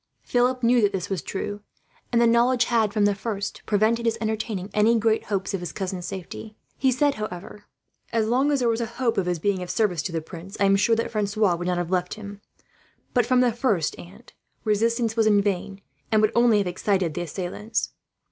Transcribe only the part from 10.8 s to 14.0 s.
that Francois would not have left him. But from the first,